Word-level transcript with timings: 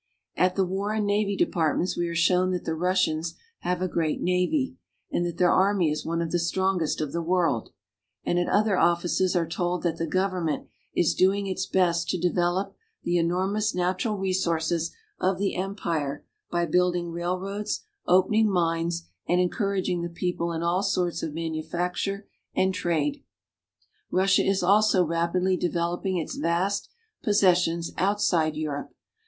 At 0.35 0.55
the 0.55 0.65
War 0.65 0.93
and 0.93 1.05
Navy 1.05 1.35
Departments 1.37 1.95
we 1.95 2.07
are 2.07 2.15
shown 2.15 2.49
that 2.53 2.65
the 2.65 2.73
Russians 2.73 3.35
have 3.59 3.83
a 3.83 3.87
great 3.87 4.19
navy, 4.19 4.75
and 5.11 5.23
that 5.27 5.37
their 5.37 5.51
army 5.51 5.91
is 5.91 6.03
one 6.03 6.23
of 6.23 6.31
the 6.31 6.39
strongest 6.39 7.01
of 7.01 7.11
the 7.11 7.21
world; 7.21 7.69
and 8.23 8.39
at 8.39 8.49
other 8.49 8.79
offices 8.79 9.35
are 9.35 9.47
told 9.47 9.83
that 9.83 9.97
the 9.97 10.07
government 10.07 10.65
is 10.95 11.13
doing 11.13 11.45
its 11.45 11.67
best 11.67 12.09
to 12.09 12.19
develop 12.19 12.73
the 13.03 13.17
enor 13.17 13.47
mous 13.53 13.75
natural 13.75 14.17
resources 14.17 14.89
of 15.19 15.37
the 15.37 15.53
empire 15.55 16.25
by 16.49 16.65
building 16.65 17.11
railroads, 17.11 17.81
opening 18.07 18.49
mines, 18.49 19.07
and 19.27 19.39
encouraging 19.39 20.01
the 20.01 20.09
people 20.09 20.51
in 20.51 20.63
all 20.63 20.81
sorts 20.81 21.21
of 21.21 21.35
manufacture 21.35 22.27
and 22.55 22.73
trade. 22.73 23.23
Russia 24.09 24.43
is 24.43 24.63
also 24.63 25.05
rapidly 25.05 25.55
developing 25.55 26.17
its 26.17 26.37
vast 26.37 26.89
possessions 27.21 27.91
outside 27.99 28.55
Europe. 28.55 28.91